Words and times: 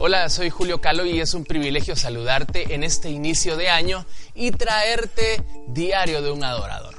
Hola, 0.00 0.28
soy 0.28 0.48
Julio 0.48 0.80
Calo 0.80 1.04
y 1.04 1.18
es 1.18 1.34
un 1.34 1.44
privilegio 1.44 1.96
saludarte 1.96 2.72
en 2.72 2.84
este 2.84 3.10
inicio 3.10 3.56
de 3.56 3.68
año 3.68 4.06
y 4.32 4.52
traerte 4.52 5.42
Diario 5.66 6.22
de 6.22 6.30
un 6.30 6.44
Adorador. 6.44 6.97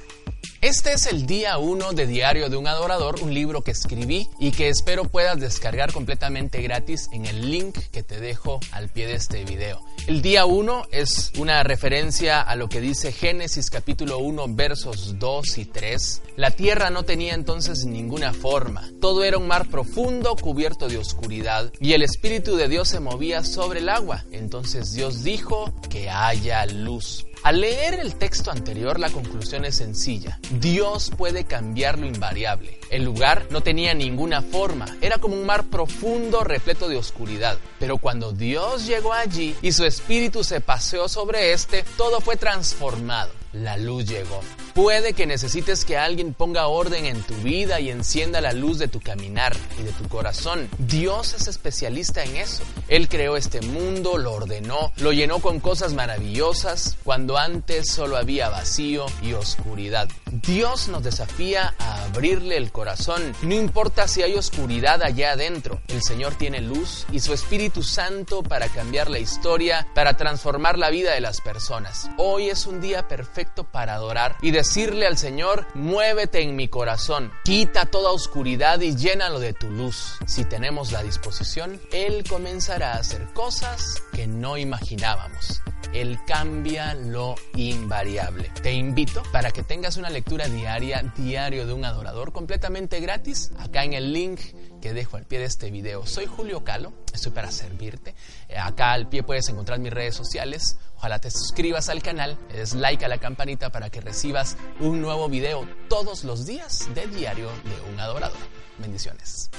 Este 0.62 0.92
es 0.92 1.06
el 1.06 1.26
día 1.26 1.58
1 1.58 1.94
de 1.94 2.06
Diario 2.06 2.50
de 2.50 2.58
un 2.58 2.68
Adorador, 2.68 3.22
un 3.22 3.34
libro 3.34 3.62
que 3.62 3.72
escribí 3.72 4.28
y 4.40 4.52
que 4.52 4.68
espero 4.68 5.06
puedas 5.06 5.40
descargar 5.40 5.94
completamente 5.94 6.62
gratis 6.62 7.08
en 7.14 7.26
el 7.26 7.50
link 7.50 7.78
que 7.94 8.04
te 8.04 8.20
dejo 8.20 8.60
al 8.74 8.90
pie 8.90 9.08
de 9.08 9.14
este 9.14 9.46
video. 9.46 9.82
El 10.08 10.22
día 10.22 10.46
1 10.46 10.88
es 10.92 11.32
una 11.38 11.64
referencia 11.64 12.42
a 12.42 12.58
lo 12.58 12.68
que 12.68 12.82
dice 12.82 13.14
Génesis 13.14 13.70
capítulo 13.70 14.18
1 14.18 14.48
versos 14.50 15.18
2 15.18 15.58
y 15.60 15.66
3. 15.66 16.24
La 16.36 16.52
tierra 16.52 16.90
no 16.90 17.04
tenía 17.04 17.36
entonces 17.36 17.86
ninguna 17.86 18.34
forma, 18.34 18.86
todo 19.00 19.24
era 19.24 19.38
un 19.38 19.48
mar 19.48 19.70
profundo 19.70 20.36
cubierto 20.36 20.90
de 20.90 20.98
oscuridad 20.98 21.72
y 21.80 21.94
el 21.94 22.02
Espíritu 22.02 22.58
de 22.58 22.68
Dios 22.68 22.90
se 22.90 23.00
movía 23.00 23.46
sobre 23.46 23.80
el 23.80 23.88
agua. 23.88 24.26
Entonces 24.34 24.92
Dios 24.92 25.24
dijo 25.24 25.74
que 25.90 26.10
haya 26.10 26.66
luz. 26.66 27.26
Al 27.50 27.62
leer 27.62 27.96
el 27.96 28.14
texto 28.14 28.52
anterior 28.52 29.00
la 29.00 29.10
conclusión 29.10 29.66
es 29.66 29.78
sencilla. 29.78 30.40
Dios 30.60 31.12
puede 31.18 31.46
cambiar 31.46 31.98
lo 31.98 32.06
invariable. 32.06 32.80
El 32.92 33.04
lugar 33.04 33.48
no 33.50 33.62
tenía 33.62 33.96
ninguna 33.96 34.44
forma, 34.44 34.86
era 35.02 35.18
como 35.18 35.34
un 35.34 35.48
mar 35.48 35.64
profundo 35.64 36.44
repleto 36.44 36.88
de 36.88 36.98
oscuridad. 36.98 37.58
Pero 37.80 37.98
cuando 37.98 38.34
Dios 38.34 38.86
llegó 38.86 39.14
allí 39.14 39.56
y 39.64 39.72
su 39.72 39.84
espíritu 39.84 40.44
se 40.44 40.62
paseó 40.62 41.10
sobre 41.10 41.52
este, 41.52 41.84
todo 41.98 42.22
fue 42.22 42.38
transformado. 42.38 43.32
La 43.52 43.78
luz 43.78 44.06
llegó. 44.06 44.42
Puede 44.82 45.12
que 45.12 45.26
necesites 45.26 45.84
que 45.84 45.98
alguien 45.98 46.34
ponga 46.34 46.68
orden 46.68 47.06
en 47.06 47.22
tu 47.22 47.34
vida 47.36 47.82
y 47.82 47.90
encienda 47.90 48.40
la 48.40 48.54
luz 48.54 48.80
de 48.80 48.88
tu 48.88 49.02
caminar 49.02 49.54
y 49.78 49.84
de 49.84 49.92
tu 49.92 50.08
corazón. 50.08 50.70
Dios 50.78 51.34
es 51.34 51.50
especialista 51.50 52.24
en 52.24 52.38
eso. 52.38 52.64
Él 52.88 53.10
creó 53.10 53.36
este 53.36 53.60
mundo, 53.60 54.18
lo 54.18 54.32
ordenó, 54.32 54.94
lo 54.96 55.12
llenó 55.12 55.40
con 55.40 55.60
cosas 55.60 55.94
maravillosas 55.94 56.98
cuando 57.04 57.38
antes 57.38 57.92
solo 57.92 58.16
había 58.16 58.48
vacío 58.48 59.06
y 59.22 59.34
oscuridad. 59.34 60.08
Dios 60.46 60.88
nos 60.88 61.04
desafía 61.04 61.74
a 61.80 62.04
abrirle 62.04 62.56
el 62.58 62.72
corazón. 62.72 63.34
No 63.42 63.56
importa 63.56 64.08
si 64.08 64.22
hay 64.22 64.36
oscuridad 64.36 65.02
allá 65.04 65.32
adentro, 65.32 65.82
el 65.88 66.02
Señor 66.02 66.36
tiene 66.36 66.62
luz 66.62 67.06
y 67.12 67.20
su 67.20 67.34
Espíritu 67.34 67.84
Santo 67.84 68.42
para 68.44 68.70
cambiar 68.70 69.10
la 69.10 69.20
historia, 69.20 69.88
para 69.94 70.16
transformar 70.16 70.78
la 70.78 70.90
vida 70.90 71.14
de 71.14 71.22
las 71.22 71.42
personas. 71.42 72.10
Hoy 72.18 72.50
es 72.50 72.68
un 72.68 72.80
día 72.80 73.08
perfecto 73.08 73.66
para 73.66 73.96
adorar 73.96 74.38
y 74.42 74.52
decirle 74.52 75.08
al 75.08 75.18
Señor, 75.18 75.68
muévete 75.74 76.42
en 76.42 76.56
mi 76.56 76.68
corazón, 76.68 77.32
quita 77.44 77.86
toda 77.86 78.12
oscuridad 78.12 78.80
y 78.82 78.96
llénalo 78.96 79.40
de 79.40 79.54
tu 79.54 79.70
luz. 79.70 80.20
Si 80.26 80.46
tenemos 80.46 80.92
la 80.92 81.04
disposición, 81.04 81.82
Él 81.92 82.24
comenzará 82.28 82.94
a 82.94 83.00
hacer 83.00 83.26
cosas 83.34 84.04
que 84.14 84.28
no 84.28 84.58
imaginábamos. 84.58 85.62
Él 85.94 86.20
cambia 86.26 86.94
lo 86.94 87.36
invariable. 87.56 88.52
Te 88.62 88.74
invito 88.74 89.24
para 89.32 89.52
que 89.52 89.64
tengas 89.64 89.98
una 89.98 90.10
lectura 90.10 90.48
diaria, 90.48 91.02
diario 91.18 91.66
de 91.66 91.74
un 91.74 91.84
adorador, 91.84 92.32
completamente 92.32 93.00
gratis, 93.00 93.52
acá 93.58 93.84
en 93.84 93.94
el 93.94 94.14
link 94.14 94.40
que 94.82 94.94
dejo 94.94 95.18
al 95.18 95.26
pie 95.26 95.40
de 95.40 95.46
este 95.46 95.72
video. 95.72 96.06
Soy 96.06 96.26
Julio 96.26 96.64
Calo, 96.64 96.94
estoy 97.14 97.32
para 97.32 97.52
servirte. 97.52 98.14
Eh, 98.48 98.58
acá 98.58 98.92
al 98.92 99.10
pie 99.10 99.24
puedes 99.24 99.50
encontrar 99.50 99.80
mis 99.80 99.92
redes 99.92 100.16
sociales. 100.16 100.78
Ojalá 100.96 101.20
te 101.20 101.32
suscribas 101.32 101.90
al 101.90 102.04
canal, 102.04 102.38
des 102.50 102.76
like 102.76 103.04
a 103.04 103.08
la 103.08 103.18
campanita 103.18 103.72
para 103.72 103.90
que 103.90 104.02
recibas 104.02 104.58
un 104.80 105.02
nuevo 105.02 105.28
video 105.28 105.68
todos 105.90 106.24
los 106.24 106.46
días 106.46 106.88
de 106.94 107.08
diario 107.08 107.48
de 107.48 107.92
un 107.92 108.00
adorador. 108.00 108.38
Bendiciones. 108.78 109.50